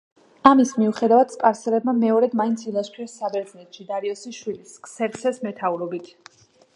[0.51, 6.11] ამის მიუხედავად სპარსელებმა მეორედ მაინც ილაშქრეს საბერძნეთში დარიოსის შვილის ქსერქსეს მეთაურობით.